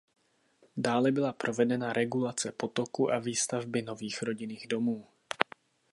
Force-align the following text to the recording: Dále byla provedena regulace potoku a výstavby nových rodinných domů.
Dále 0.77 1.11
byla 1.11 1.33
provedena 1.33 1.93
regulace 1.93 2.51
potoku 2.51 3.11
a 3.11 3.19
výstavby 3.19 3.81
nových 3.81 4.23
rodinných 4.23 4.67
domů. 4.67 5.07